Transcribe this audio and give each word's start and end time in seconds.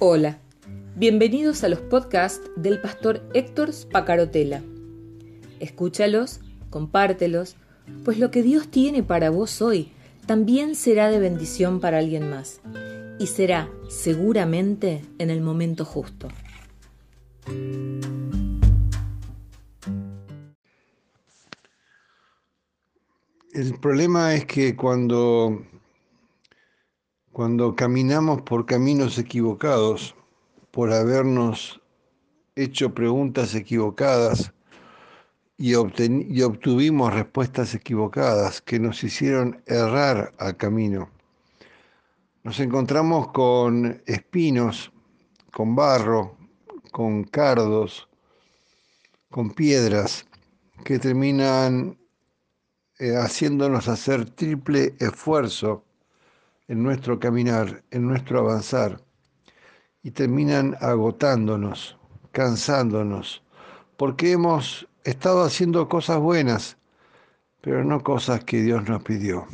Hola, 0.00 0.38
bienvenidos 0.94 1.64
a 1.64 1.68
los 1.68 1.80
podcasts 1.80 2.48
del 2.54 2.80
pastor 2.80 3.20
Héctor 3.34 3.72
Spacarotela. 3.72 4.62
Escúchalos, 5.58 6.38
compártelos, 6.70 7.56
pues 8.04 8.20
lo 8.20 8.30
que 8.30 8.44
Dios 8.44 8.68
tiene 8.68 9.02
para 9.02 9.30
vos 9.30 9.60
hoy 9.60 9.90
también 10.24 10.76
será 10.76 11.10
de 11.10 11.18
bendición 11.18 11.80
para 11.80 11.98
alguien 11.98 12.30
más 12.30 12.60
y 13.18 13.26
será 13.26 13.68
seguramente 13.88 15.02
en 15.18 15.30
el 15.30 15.40
momento 15.40 15.84
justo. 15.84 16.28
El 23.52 23.80
problema 23.80 24.36
es 24.36 24.44
que 24.44 24.76
cuando, 24.76 25.66
cuando 27.38 27.76
caminamos 27.76 28.42
por 28.42 28.66
caminos 28.66 29.16
equivocados, 29.16 30.16
por 30.72 30.92
habernos 30.92 31.80
hecho 32.56 32.92
preguntas 32.92 33.54
equivocadas 33.54 34.52
y, 35.56 35.74
obtuvimos 35.74 37.14
respuestas 37.14 37.76
equivocadas 37.76 38.60
que 38.60 38.80
nos 38.80 39.04
hicieron 39.04 39.62
errar 39.66 40.32
al 40.38 40.56
camino, 40.56 41.10
nos 42.42 42.58
encontramos 42.58 43.28
con 43.28 44.02
espinos, 44.06 44.90
con 45.52 45.76
barro, 45.76 46.36
con 46.90 47.22
cardos, 47.22 48.08
con 49.30 49.50
piedras 49.50 50.26
que 50.84 50.98
terminan 50.98 51.98
eh, 52.98 53.14
haciéndonos 53.14 53.86
hacer 53.86 54.28
triple 54.28 54.96
esfuerzo 54.98 55.84
en 56.68 56.82
nuestro 56.82 57.18
caminar, 57.18 57.82
en 57.90 58.06
nuestro 58.06 58.40
avanzar, 58.40 59.02
y 60.02 60.12
terminan 60.12 60.76
agotándonos, 60.80 61.98
cansándonos, 62.32 63.42
porque 63.96 64.32
hemos 64.32 64.86
estado 65.04 65.42
haciendo 65.42 65.88
cosas 65.88 66.18
buenas, 66.18 66.76
pero 67.60 67.84
no 67.84 68.02
cosas 68.02 68.44
que 68.44 68.62
Dios 68.62 68.88
nos 68.88 69.02
pidió. 69.02 69.46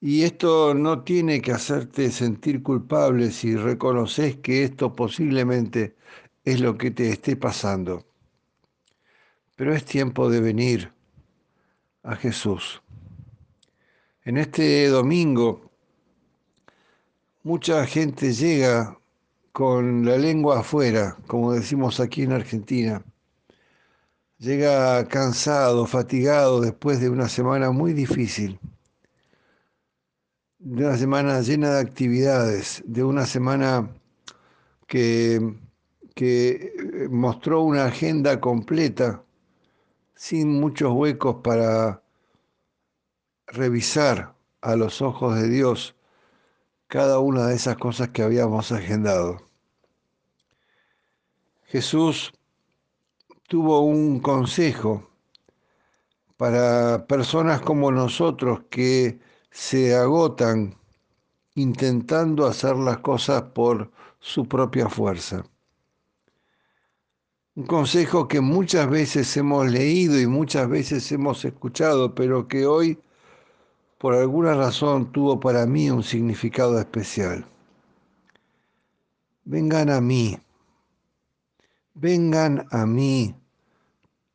Y 0.00 0.22
esto 0.22 0.74
no 0.74 1.02
tiene 1.02 1.40
que 1.40 1.52
hacerte 1.52 2.10
sentir 2.10 2.62
culpable 2.62 3.32
si 3.32 3.56
reconoces 3.56 4.36
que 4.36 4.62
esto 4.62 4.94
posiblemente 4.94 5.96
es 6.44 6.60
lo 6.60 6.78
que 6.78 6.90
te 6.90 7.10
esté 7.10 7.36
pasando. 7.36 8.06
Pero 9.56 9.74
es 9.74 9.84
tiempo 9.84 10.30
de 10.30 10.40
venir 10.40 10.92
a 12.04 12.14
Jesús. 12.14 12.80
En 14.28 14.36
este 14.36 14.88
domingo, 14.88 15.70
mucha 17.44 17.86
gente 17.86 18.34
llega 18.34 18.98
con 19.52 20.04
la 20.04 20.18
lengua 20.18 20.60
afuera, 20.60 21.16
como 21.26 21.54
decimos 21.54 21.98
aquí 21.98 22.24
en 22.24 22.32
Argentina. 22.32 23.02
Llega 24.36 25.02
cansado, 25.08 25.86
fatigado 25.86 26.60
después 26.60 27.00
de 27.00 27.08
una 27.08 27.26
semana 27.30 27.70
muy 27.70 27.94
difícil, 27.94 28.60
de 30.58 30.84
una 30.84 30.98
semana 30.98 31.40
llena 31.40 31.70
de 31.70 31.80
actividades, 31.80 32.82
de 32.84 33.04
una 33.04 33.24
semana 33.24 33.90
que, 34.86 35.54
que 36.14 37.08
mostró 37.10 37.62
una 37.62 37.86
agenda 37.86 38.38
completa 38.42 39.24
sin 40.14 40.60
muchos 40.60 40.92
huecos 40.92 41.36
para 41.42 42.02
revisar 43.48 44.34
a 44.60 44.76
los 44.76 45.02
ojos 45.02 45.36
de 45.36 45.48
Dios 45.48 45.94
cada 46.86 47.18
una 47.18 47.46
de 47.46 47.56
esas 47.56 47.76
cosas 47.76 48.10
que 48.10 48.22
habíamos 48.22 48.72
agendado. 48.72 49.38
Jesús 51.66 52.32
tuvo 53.46 53.80
un 53.80 54.20
consejo 54.20 55.10
para 56.38 57.06
personas 57.06 57.60
como 57.60 57.90
nosotros 57.90 58.60
que 58.70 59.18
se 59.50 59.94
agotan 59.94 60.78
intentando 61.56 62.46
hacer 62.46 62.76
las 62.76 62.98
cosas 62.98 63.42
por 63.42 63.90
su 64.20 64.46
propia 64.46 64.88
fuerza. 64.88 65.44
Un 67.56 67.66
consejo 67.66 68.28
que 68.28 68.40
muchas 68.40 68.88
veces 68.88 69.36
hemos 69.36 69.68
leído 69.68 70.20
y 70.20 70.28
muchas 70.28 70.68
veces 70.68 71.10
hemos 71.10 71.44
escuchado, 71.44 72.14
pero 72.14 72.46
que 72.46 72.66
hoy, 72.66 73.00
por 73.98 74.14
alguna 74.14 74.54
razón, 74.54 75.10
tuvo 75.10 75.40
para 75.40 75.66
mí 75.66 75.90
un 75.90 76.04
significado 76.04 76.78
especial. 76.78 77.44
Vengan 79.44 79.90
a 79.90 80.00
mí, 80.00 80.38
vengan 81.94 82.66
a 82.70 82.86
mí 82.86 83.34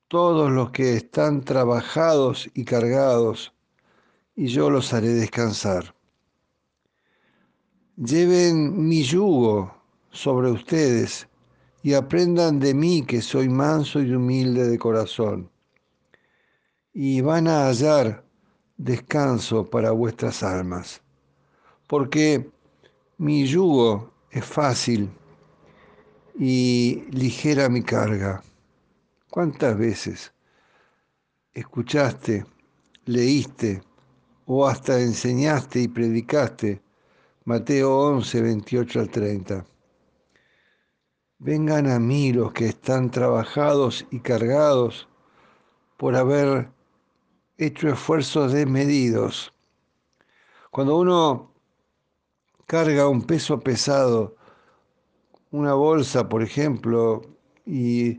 todos 0.09 0.51
los 0.51 0.72
que 0.72 0.97
están 0.97 1.41
trabajados 1.41 2.50
y 2.53 2.66
cargados, 2.66 3.53
y 4.35 4.47
yo 4.47 4.69
los 4.69 4.94
haré 4.94 5.09
descansar. 5.09 5.95
Lleven 7.95 8.88
mi 8.88 9.03
yugo 9.03 9.74
sobre 10.12 10.51
ustedes 10.51 11.28
y 11.84 11.94
aprendan 11.94 12.59
de 12.59 12.74
mí 12.74 13.06
que 13.06 13.22
soy 13.22 13.47
manso 13.47 14.01
y 14.01 14.13
humilde 14.13 14.68
de 14.68 14.78
corazón, 14.78 15.50
y 16.94 17.22
van 17.22 17.47
a 17.47 17.68
hallar 17.68 18.22
descanso 18.83 19.69
para 19.69 19.91
vuestras 19.91 20.44
almas, 20.44 21.01
porque 21.88 22.51
mi 23.17 23.45
yugo 23.47 24.11
es 24.29 24.44
fácil 24.44 25.09
y 26.38 27.05
ligera 27.11 27.69
mi 27.69 27.81
carga. 27.81 28.44
¿Cuántas 29.29 29.77
veces 29.77 30.33
escuchaste, 31.53 32.45
leíste 33.05 33.81
o 34.45 34.67
hasta 34.67 35.00
enseñaste 35.00 35.79
y 35.79 35.88
predicaste 35.88 36.81
Mateo 37.45 37.97
11, 37.97 38.41
28 38.41 39.00
al 39.00 39.09
30? 39.09 39.65
Vengan 41.39 41.89
a 41.89 42.00
mí 42.00 42.33
los 42.33 42.51
que 42.51 42.67
están 42.67 43.11
trabajados 43.11 44.05
y 44.11 44.19
cargados 44.19 45.07
por 45.95 46.17
haber 46.17 46.69
hecho 47.66 47.90
esfuerzos 47.90 48.53
desmedidos. 48.53 49.53
Cuando 50.72 50.97
uno 50.97 51.51
carga 52.66 53.07
un 53.07 53.22
peso 53.24 53.59
pesado, 53.59 54.35
una 55.51 55.74
bolsa, 55.74 56.28
por 56.29 56.41
ejemplo, 56.44 57.22
y, 57.66 58.12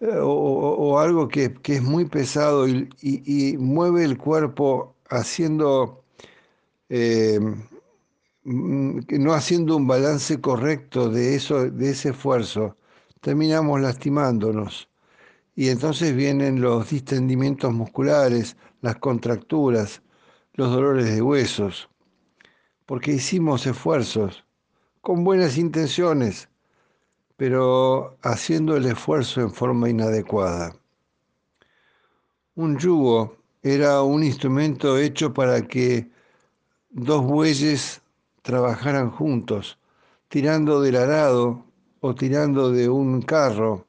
eh, 0.00 0.18
o, 0.20 0.98
algo 0.98 1.28
que, 1.28 1.54
es 1.64 1.82
muy 1.82 2.04
pesado 2.06 2.68
y, 2.68 3.56
mueve 3.58 4.04
el 4.04 4.18
cuerpo 4.18 4.94
haciendo 5.08 6.04
eh, 6.88 7.40
Mm, 8.44 9.00
no 9.20 9.34
haciendo 9.34 9.76
un 9.76 9.86
balance 9.86 10.40
correcto 10.40 11.08
de, 11.08 11.36
eso, 11.36 11.70
de 11.70 11.90
ese 11.90 12.10
esfuerzo, 12.10 12.76
terminamos 13.20 13.80
lastimándonos. 13.80 14.88
Y 15.54 15.68
entonces 15.68 16.14
vienen 16.14 16.60
los 16.60 16.90
distendimientos 16.90 17.72
musculares, 17.72 18.56
las 18.80 18.96
contracturas, 18.96 20.02
los 20.54 20.70
dolores 20.70 21.14
de 21.14 21.22
huesos, 21.22 21.88
porque 22.86 23.12
hicimos 23.12 23.66
esfuerzos 23.66 24.44
con 25.00 25.24
buenas 25.24 25.58
intenciones, 25.58 26.48
pero 27.36 28.16
haciendo 28.22 28.76
el 28.76 28.86
esfuerzo 28.86 29.40
en 29.40 29.52
forma 29.52 29.90
inadecuada. 29.90 30.76
Un 32.54 32.78
yugo 32.78 33.36
era 33.62 34.02
un 34.02 34.22
instrumento 34.22 34.98
hecho 34.98 35.32
para 35.32 35.62
que 35.62 36.10
dos 36.90 37.24
bueyes 37.24 38.02
trabajaran 38.42 39.10
juntos, 39.10 39.78
tirando 40.28 40.80
del 40.80 40.96
arado 40.96 41.64
o 42.00 42.14
tirando 42.14 42.70
de 42.70 42.88
un 42.88 43.22
carro. 43.22 43.86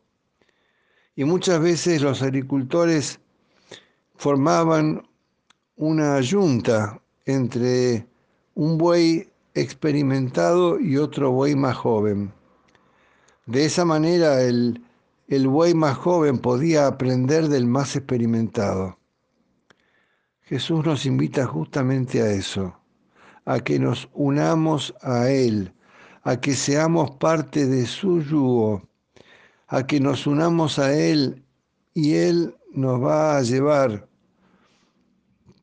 Y 1.16 1.24
muchas 1.24 1.60
veces 1.62 2.02
los 2.02 2.22
agricultores 2.22 3.20
formaban 4.16 5.08
una 5.76 6.20
yunta 6.22 7.02
entre 7.26 8.08
un 8.56 8.78
buey 8.78 9.30
experimentado 9.54 10.80
y 10.80 10.98
otro 10.98 11.32
buey 11.32 11.56
más 11.56 11.78
joven. 11.78 12.32
De 13.46 13.66
esa 13.66 13.86
manera 13.86 14.42
el, 14.42 14.82
el 15.28 15.48
buey 15.48 15.74
más 15.74 15.98
joven 15.98 16.40
podía 16.40 16.88
aprender 16.88 17.48
del 17.48 17.66
más 17.66 17.96
experimentado. 17.96 18.98
Jesús 20.42 20.86
nos 20.86 21.06
invita 21.06 21.46
justamente 21.46 22.22
a 22.22 22.32
eso 22.32 22.76
a 23.46 23.60
que 23.60 23.80
nos 23.80 24.10
unamos 24.14 24.94
a 25.02 25.30
Él, 25.30 25.74
a 26.24 26.40
que 26.40 26.54
seamos 26.54 27.12
parte 27.12 27.66
de 27.66 27.86
su 27.86 28.22
yugo, 28.22 28.88
a 29.74 29.88
que 29.88 30.00
nos 30.00 30.28
unamos 30.28 30.78
a 30.78 30.94
Él 30.94 31.44
y 31.96 32.14
Él 32.14 32.56
nos 32.76 33.02
va 33.02 33.38
a 33.38 33.42
llevar 33.42 34.08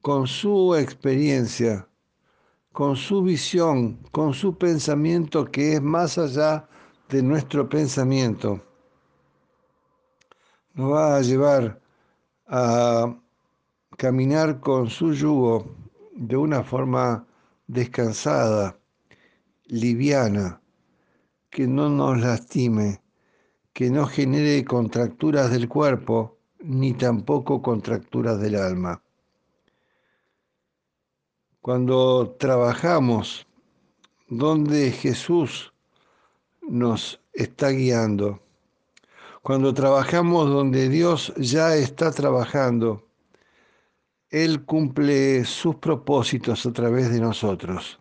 con 0.03 0.27
su 0.27 0.75
experiencia, 0.75 1.87
con 2.73 2.97
su 2.97 3.23
visión, 3.23 4.01
con 4.11 4.35
su 4.35 4.59
pensamiento 4.59 5.45
que 5.45 5.75
es 5.75 5.81
más 5.81 6.19
allá 6.19 6.69
de 7.09 7.23
nuestro 7.23 7.69
pensamiento. 7.69 8.61
Nos 10.75 10.93
va 10.93 11.17
a 11.17 11.23
llevar 11.23 11.81
a 12.49 13.17
caminar 13.97 14.59
con 14.59 14.91
su 14.91 15.15
yugo 15.15 15.73
de 16.17 16.37
una 16.37 16.65
forma 16.65 17.25
descansada, 17.69 18.77
liviana, 19.67 20.61
que 21.49 21.69
no 21.69 21.89
nos 21.89 22.19
lastime, 22.19 23.01
que 23.73 23.91
no 23.91 24.07
genere 24.07 24.65
contracturas 24.65 25.51
del 25.51 25.69
cuerpo 25.69 26.39
ni 26.59 26.93
tampoco 26.95 27.63
contracturas 27.63 28.41
del 28.41 28.57
alma. 28.57 29.03
Cuando 31.61 32.37
trabajamos 32.39 33.47
donde 34.29 34.91
Jesús 34.91 35.73
nos 36.63 37.21
está 37.33 37.71
guiando, 37.71 38.41
cuando 39.43 39.73
trabajamos 39.73 40.51
donde 40.51 40.89
Dios 40.89 41.33
ya 41.37 41.75
está 41.77 42.11
trabajando, 42.13 43.07
Él 44.29 44.65
cumple 44.65 45.45
sus 45.45 45.77
propósitos 45.77 46.67
a 46.67 46.73
través 46.73 47.11
de 47.11 47.21
nosotros. 47.21 47.99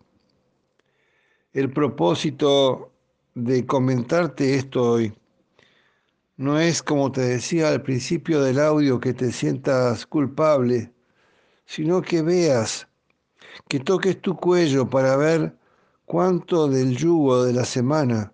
El 1.52 1.72
propósito 1.72 2.92
de 3.34 3.66
comentarte 3.66 4.54
esto 4.54 4.92
hoy 4.92 5.12
no 6.40 6.58
es, 6.58 6.82
como 6.82 7.12
te 7.12 7.20
decía 7.20 7.68
al 7.68 7.82
principio 7.82 8.40
del 8.40 8.60
audio, 8.60 8.98
que 8.98 9.12
te 9.12 9.30
sientas 9.30 10.06
culpable, 10.06 10.90
sino 11.66 12.00
que 12.00 12.22
veas 12.22 12.88
que 13.68 13.78
toques 13.78 14.22
tu 14.22 14.34
cuello 14.36 14.88
para 14.88 15.18
ver 15.18 15.54
cuánto 16.06 16.66
del 16.66 16.96
yugo 16.96 17.44
de 17.44 17.52
la 17.52 17.66
semana 17.66 18.32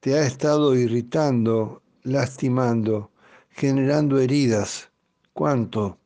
te 0.00 0.18
ha 0.18 0.26
estado 0.26 0.74
irritando, 0.74 1.80
lastimando, 2.02 3.10
generando 3.48 4.18
heridas. 4.18 4.90
¿Cuánto? 5.32 5.96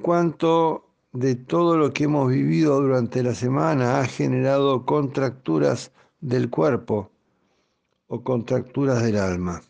¿Cuánto 0.00 0.86
de 1.12 1.34
todo 1.34 1.76
lo 1.76 1.92
que 1.92 2.04
hemos 2.04 2.30
vivido 2.30 2.80
durante 2.80 3.22
la 3.22 3.34
semana 3.34 4.00
ha 4.00 4.06
generado 4.06 4.86
contracturas 4.86 5.92
del 6.22 6.48
cuerpo 6.48 7.10
o 8.08 8.22
contracturas 8.22 9.02
del 9.02 9.16
alma? 9.16 9.62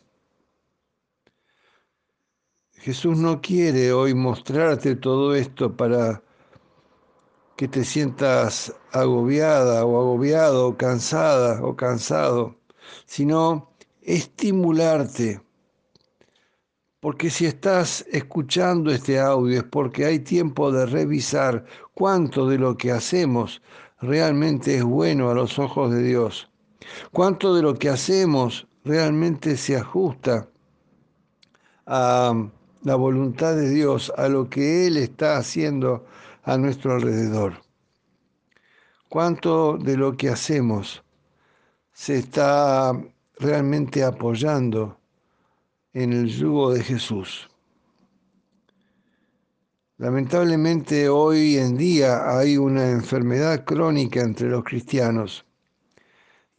Jesús 2.73 3.17
no 3.17 3.41
quiere 3.41 3.91
hoy 3.91 4.13
mostrarte 4.13 4.95
todo 4.95 5.35
esto 5.35 5.75
para 5.75 6.23
que 7.57 7.67
te 7.67 7.83
sientas 7.83 8.73
agobiada 8.93 9.85
o 9.85 9.99
agobiado, 9.99 10.77
cansada 10.77 11.61
o 11.61 11.75
cansado, 11.75 12.55
sino 13.05 13.69
estimularte. 14.01 15.41
Porque 17.01 17.29
si 17.29 17.45
estás 17.45 18.05
escuchando 18.11 18.91
este 18.91 19.19
audio 19.19 19.57
es 19.57 19.65
porque 19.65 20.05
hay 20.05 20.19
tiempo 20.19 20.71
de 20.71 20.85
revisar 20.85 21.65
cuánto 21.93 22.47
de 22.47 22.57
lo 22.57 22.77
que 22.77 22.91
hacemos 22.91 23.61
realmente 23.99 24.77
es 24.77 24.83
bueno 24.85 25.29
a 25.29 25.33
los 25.33 25.59
ojos 25.59 25.91
de 25.91 26.01
Dios. 26.01 26.48
Cuánto 27.11 27.53
de 27.55 27.61
lo 27.61 27.75
que 27.75 27.89
hacemos 27.89 28.67
realmente 28.83 29.57
se 29.57 29.77
ajusta 29.77 30.47
a 31.85 32.33
la 32.83 32.95
voluntad 32.95 33.55
de 33.55 33.69
Dios, 33.69 34.11
a 34.15 34.29
lo 34.29 34.49
que 34.49 34.87
Él 34.87 34.97
está 34.97 35.37
haciendo 35.37 36.05
a 36.43 36.57
nuestro 36.57 36.93
alrededor. 36.93 37.61
¿Cuánto 39.09 39.77
de 39.77 39.97
lo 39.97 40.15
que 40.15 40.29
hacemos 40.29 41.03
se 41.91 42.17
está 42.17 42.93
realmente 43.37 44.03
apoyando 44.03 44.99
en 45.93 46.13
el 46.13 46.27
yugo 46.27 46.73
de 46.73 46.83
Jesús? 46.83 47.49
Lamentablemente 49.97 51.09
hoy 51.09 51.57
en 51.57 51.75
día 51.75 52.37
hay 52.37 52.55
una 52.55 52.89
enfermedad 52.89 53.65
crónica 53.65 54.21
entre 54.21 54.47
los 54.47 54.63
cristianos 54.63 55.45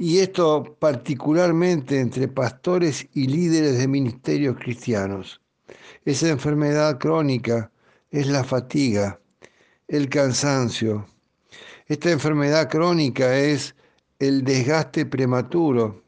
y 0.01 0.21
esto 0.21 0.79
particularmente 0.79 2.01
entre 2.01 2.27
pastores 2.27 3.07
y 3.13 3.27
líderes 3.27 3.77
de 3.77 3.87
ministerios 3.87 4.57
cristianos. 4.57 5.43
Esa 6.07 6.31
enfermedad 6.31 6.99
crónica 6.99 7.71
es 8.11 8.27
la 8.27 8.43
fatiga, 8.43 9.21
el 9.89 10.09
cansancio. 10.09 11.07
Esta 11.85 12.11
enfermedad 12.11 12.71
crónica 12.71 13.37
es 13.37 13.77
el 14.19 14.43
desgaste 14.43 15.05
prematuro. 15.05 16.03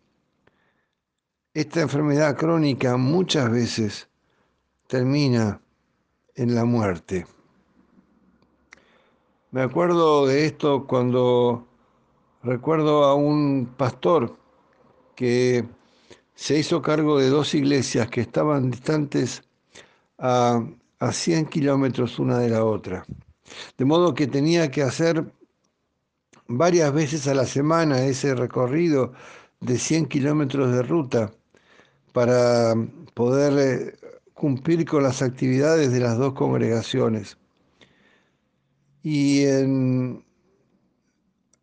Esta 1.52 1.82
enfermedad 1.82 2.34
crónica 2.38 2.96
muchas 2.96 3.50
veces 3.50 4.08
termina 4.86 5.60
en 6.34 6.54
la 6.54 6.64
muerte. 6.64 7.26
Me 9.50 9.60
acuerdo 9.60 10.26
de 10.26 10.46
esto 10.46 10.86
cuando 10.86 11.68
recuerdo 12.42 13.04
a 13.04 13.14
un 13.14 13.74
pastor 13.76 14.36
que 15.14 15.64
se 16.34 16.58
hizo 16.58 16.82
cargo 16.82 17.18
de 17.18 17.28
dos 17.28 17.54
iglesias 17.54 18.08
que 18.08 18.20
estaban 18.20 18.70
distantes 18.70 19.42
a, 20.18 20.64
a 20.98 21.12
100 21.12 21.46
kilómetros 21.46 22.18
una 22.18 22.38
de 22.38 22.48
la 22.48 22.64
otra. 22.64 23.04
De 23.76 23.84
modo 23.84 24.14
que 24.14 24.26
tenía 24.26 24.70
que 24.70 24.82
hacer 24.82 25.24
varias 26.48 26.92
veces 26.92 27.26
a 27.28 27.34
la 27.34 27.46
semana 27.46 28.04
ese 28.04 28.34
recorrido 28.34 29.12
de 29.60 29.78
100 29.78 30.06
kilómetros 30.06 30.72
de 30.72 30.82
ruta 30.82 31.32
para 32.12 32.74
poder 33.14 33.58
eh, 33.58 33.96
cumplir 34.34 34.84
con 34.84 35.02
las 35.02 35.22
actividades 35.22 35.92
de 35.92 36.00
las 36.00 36.18
dos 36.18 36.34
congregaciones. 36.34 37.38
Y 39.02 39.44
en 39.44 40.24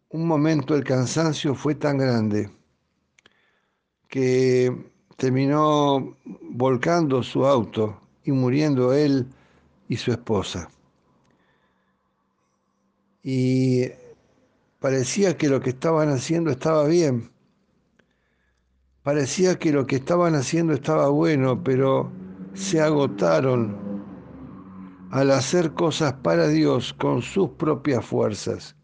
un 0.09 0.27
momento 0.27 0.75
el 0.75 0.83
cansancio 0.83 1.55
fue 1.55 1.75
tan 1.75 1.97
grande 1.97 2.49
que 4.07 4.91
terminó 5.17 6.15
volcando 6.41 7.23
su 7.23 7.45
auto 7.45 8.01
y 8.23 8.31
muriendo 8.31 8.93
él 8.93 9.27
y 9.87 9.97
su 9.97 10.11
esposa 10.11 10.69
y 13.23 13.91
parecía 14.79 15.37
que 15.37 15.49
lo 15.49 15.61
que 15.61 15.71
estaban 15.71 16.09
haciendo 16.09 16.51
estaba 16.51 16.85
bien. 16.87 17.29
Parecía 19.03 19.57
que 19.57 19.71
lo 19.71 19.85
que 19.87 19.97
estaban 19.97 20.35
haciendo 20.35 20.73
estaba 20.73 21.09
bueno, 21.09 21.63
pero 21.63 22.11
se 22.53 22.81
agotaron 22.81 23.77
al 25.11 25.31
hacer 25.31 25.73
cosas 25.73 26.13
para 26.13 26.47
Dios 26.47 26.93
con 26.93 27.21
sus 27.21 27.51
propias 27.51 28.05
fuerzas. 28.05 28.75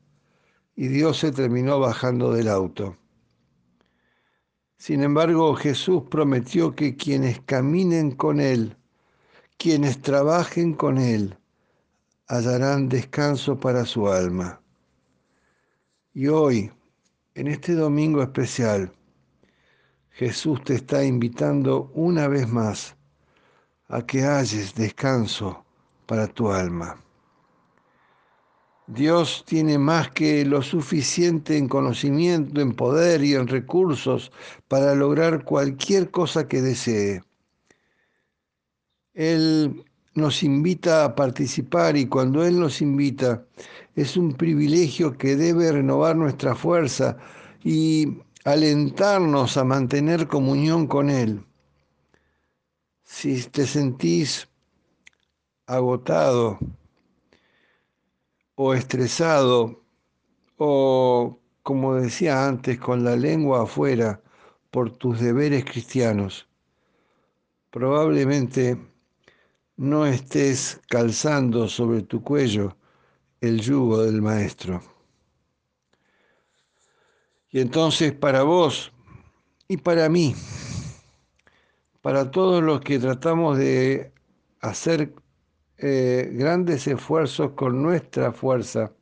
Y 0.76 0.88
Dios 0.88 1.20
se 1.20 1.32
terminó 1.32 1.80
bajando 1.80 2.34
del 2.34 2.50
auto. 2.50 2.98
Sin 4.78 5.04
embargo, 5.04 5.56
Jesús 5.56 6.04
prometió 6.10 6.76
que 6.76 6.96
quienes 6.96 7.40
caminen 7.42 8.12
con 8.12 8.40
Él, 8.40 8.78
quienes 9.58 10.02
trabajen 10.02 10.74
con 10.74 10.98
Él, 10.98 11.38
hallarán 12.28 12.90
descanso 12.90 13.58
para 13.60 13.86
su 13.86 14.10
alma. 14.10 14.62
Y 16.14 16.28
hoy, 16.28 16.72
en 17.36 17.48
este 17.48 17.74
domingo 17.74 18.22
especial, 18.22 18.92
Jesús 20.12 20.64
te 20.64 20.76
está 20.76 21.04
invitando 21.04 21.92
una 21.94 22.28
vez 22.28 22.48
más 22.48 22.96
a 23.88 24.06
que 24.06 24.24
halles 24.24 24.74
descanso 24.76 25.66
para 26.06 26.28
tu 26.28 26.52
alma. 26.52 27.05
Dios 28.88 29.44
tiene 29.48 29.80
más 29.80 30.12
que 30.12 30.46
lo 30.46 30.62
suficiente 30.62 31.58
en 31.58 31.68
conocimiento, 31.68 32.62
en 32.62 32.74
poder 32.74 33.24
y 33.24 33.34
en 33.34 33.48
recursos 33.48 34.32
para 34.68 34.94
lograr 34.94 35.44
cualquier 35.44 36.12
cosa 36.12 36.48
que 36.48 36.62
desee. 36.62 37.24
Él 39.16 39.84
nos 40.14 40.44
invita 40.44 41.04
a 41.04 41.16
participar 41.16 41.98
y 41.98 42.06
cuando 42.06 42.46
Él 42.46 42.60
nos 42.60 42.82
invita 42.82 43.46
es 43.96 44.18
un 44.18 44.34
privilegio 44.34 45.18
que 45.18 45.36
debe 45.36 45.72
renovar 45.72 46.16
nuestra 46.16 46.54
fuerza 46.54 47.18
y 47.64 48.20
alentarnos 48.44 49.58
a 49.58 49.64
mantener 49.64 50.28
comunión 50.28 50.86
con 50.86 51.10
Él. 51.10 51.44
Si 53.04 53.42
te 53.46 53.66
sentís 53.66 54.48
agotado 55.66 56.60
o 58.56 58.74
estresado 58.74 59.84
o, 60.58 61.40
como 61.64 61.96
decía 61.96 62.48
antes, 62.48 62.80
con 62.80 63.04
la 63.04 63.16
lengua 63.16 63.64
afuera 63.64 64.22
por 64.72 64.92
tus 64.92 65.20
deberes 65.20 65.66
cristianos, 65.66 66.48
probablemente 67.70 68.78
no 69.78 70.06
estés 70.06 70.82
calzando 70.88 71.68
sobre 71.68 72.02
tu 72.02 72.24
cuello 72.24 72.78
el 73.42 73.60
yugo 73.60 74.04
del 74.04 74.22
Maestro. 74.22 74.82
Y 77.52 77.60
entonces 77.60 78.14
para 78.14 78.44
vos 78.44 78.92
y 79.68 79.78
para 79.78 80.10
mí, 80.10 80.36
para 82.02 82.32
todos 82.32 82.64
los 82.64 82.82
que 82.82 83.00
tratamos 83.00 83.58
de 83.58 84.14
hacer 84.62 85.14
eh, 85.78 86.30
grandes 86.34 86.88
esfuerzos 86.88 87.52
con 87.52 87.82
nuestra 87.82 88.32
fuerza, 88.32 88.94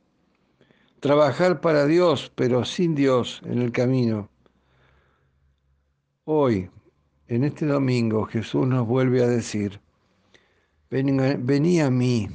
trabajar 1.00 1.62
para 1.62 1.86
Dios, 1.86 2.32
pero 2.34 2.66
sin 2.66 2.96
Dios 2.96 3.42
en 3.46 3.62
el 3.62 3.72
camino. 3.72 4.30
Hoy, 6.24 6.70
en 7.28 7.44
este 7.44 7.66
domingo, 7.66 8.26
Jesús 8.26 8.68
nos 8.68 8.88
vuelve 8.88 9.24
a 9.24 9.28
decir, 9.28 9.80
vení 10.90 11.82
a 11.82 11.90
mí, 11.90 12.30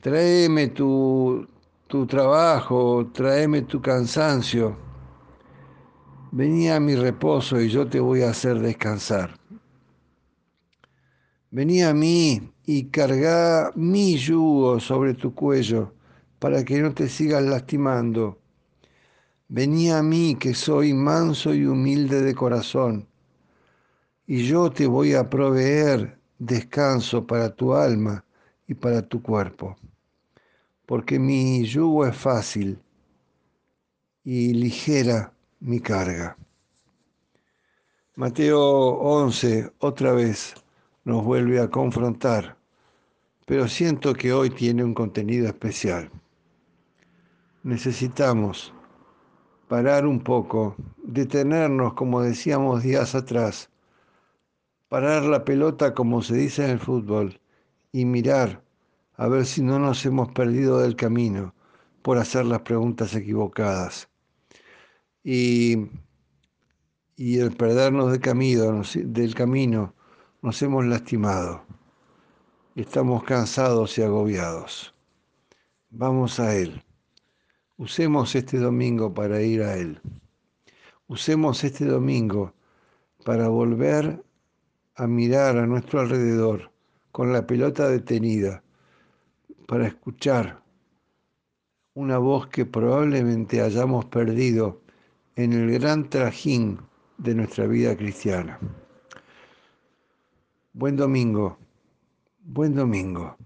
tráeme 0.00 0.68
tu, 0.68 1.46
tu 1.86 2.06
trabajo, 2.06 3.10
tráeme 3.12 3.62
tu 3.62 3.80
cansancio, 3.80 4.76
vení 6.32 6.70
a 6.70 6.80
mi 6.80 6.96
reposo 6.96 7.60
y 7.60 7.68
yo 7.68 7.86
te 7.86 8.00
voy 8.00 8.22
a 8.22 8.30
hacer 8.30 8.58
descansar. 8.58 9.38
Vení 11.54 11.84
a 11.84 11.94
mí 11.94 12.52
y 12.66 12.86
carga 12.86 13.70
mi 13.76 14.16
yugo 14.16 14.80
sobre 14.80 15.14
tu 15.14 15.32
cuello 15.32 15.92
para 16.40 16.64
que 16.64 16.80
no 16.80 16.92
te 16.92 17.08
sigas 17.08 17.44
lastimando. 17.44 18.40
Vení 19.46 19.88
a 19.92 20.02
mí 20.02 20.34
que 20.34 20.52
soy 20.52 20.92
manso 20.92 21.54
y 21.54 21.64
humilde 21.64 22.22
de 22.22 22.34
corazón, 22.34 23.06
y 24.26 24.42
yo 24.42 24.68
te 24.72 24.88
voy 24.88 25.14
a 25.14 25.30
proveer 25.30 26.18
descanso 26.40 27.24
para 27.24 27.54
tu 27.54 27.72
alma 27.72 28.24
y 28.66 28.74
para 28.74 29.02
tu 29.02 29.22
cuerpo, 29.22 29.76
porque 30.86 31.20
mi 31.20 31.64
yugo 31.64 32.04
es 32.04 32.16
fácil 32.16 32.80
y 34.24 34.54
ligera 34.54 35.32
mi 35.60 35.78
carga. 35.78 36.36
Mateo 38.16 38.60
11, 38.60 39.70
otra 39.78 40.14
vez 40.14 40.56
nos 41.04 41.22
vuelve 41.24 41.60
a 41.60 41.68
confrontar, 41.68 42.56
pero 43.46 43.68
siento 43.68 44.14
que 44.14 44.32
hoy 44.32 44.50
tiene 44.50 44.82
un 44.82 44.94
contenido 44.94 45.46
especial. 45.46 46.10
Necesitamos 47.62 48.72
parar 49.68 50.06
un 50.06 50.20
poco, 50.20 50.76
detenernos 51.02 51.94
como 51.94 52.22
decíamos 52.22 52.82
días 52.82 53.14
atrás, 53.14 53.70
parar 54.88 55.24
la 55.24 55.44
pelota 55.44 55.94
como 55.94 56.22
se 56.22 56.36
dice 56.36 56.64
en 56.64 56.70
el 56.70 56.78
fútbol 56.78 57.40
y 57.92 58.04
mirar 58.04 58.62
a 59.16 59.28
ver 59.28 59.46
si 59.46 59.62
no 59.62 59.78
nos 59.78 60.04
hemos 60.06 60.32
perdido 60.32 60.78
del 60.80 60.96
camino 60.96 61.54
por 62.02 62.18
hacer 62.18 62.46
las 62.46 62.62
preguntas 62.62 63.14
equivocadas. 63.14 64.08
Y, 65.22 65.86
y 67.16 67.38
el 67.38 67.56
perdernos 67.56 68.10
del 68.10 68.20
camino, 68.20 68.82
del 68.94 69.34
camino 69.34 69.94
nos 70.44 70.60
hemos 70.60 70.84
lastimado. 70.84 71.62
Estamos 72.74 73.24
cansados 73.24 73.96
y 73.96 74.02
agobiados. 74.02 74.94
Vamos 75.88 76.38
a 76.38 76.54
Él. 76.54 76.84
Usemos 77.78 78.34
este 78.34 78.58
domingo 78.58 79.14
para 79.14 79.40
ir 79.40 79.62
a 79.62 79.78
Él. 79.78 80.02
Usemos 81.08 81.64
este 81.64 81.86
domingo 81.86 82.52
para 83.24 83.48
volver 83.48 84.22
a 84.96 85.06
mirar 85.06 85.56
a 85.56 85.66
nuestro 85.66 86.00
alrededor 86.00 86.70
con 87.10 87.32
la 87.32 87.46
pelota 87.46 87.88
detenida, 87.88 88.62
para 89.66 89.86
escuchar 89.86 90.62
una 91.94 92.18
voz 92.18 92.48
que 92.48 92.66
probablemente 92.66 93.62
hayamos 93.62 94.04
perdido 94.04 94.82
en 95.36 95.54
el 95.54 95.70
gran 95.70 96.10
trajín 96.10 96.80
de 97.16 97.34
nuestra 97.34 97.66
vida 97.66 97.96
cristiana. 97.96 98.60
Buen 100.76 100.96
domingo, 100.96 101.56
buen 102.40 102.74
domingo. 102.74 103.36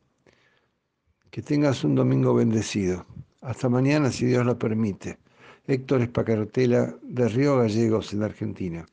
Que 1.30 1.42
tengas 1.42 1.84
un 1.84 1.94
domingo 1.94 2.32
bendecido. 2.32 3.04
Hasta 3.42 3.68
mañana, 3.68 4.10
si 4.10 4.24
Dios 4.24 4.46
lo 4.46 4.58
permite. 4.58 5.18
Héctor 5.66 6.00
Espacarotela, 6.00 6.96
de 7.02 7.28
Río 7.28 7.58
Gallegos, 7.58 8.14
en 8.14 8.22
Argentina. 8.22 8.86